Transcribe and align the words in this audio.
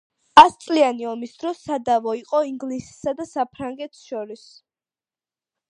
ასწლიანი 0.43 1.05
ომის 1.09 1.35
დროს 1.43 1.59
სადავო 1.67 2.15
იყო 2.21 2.41
ინგლისსა 2.53 3.15
და 3.21 3.29
საფრანგეთს 3.35 4.03
შორის. 4.09 4.49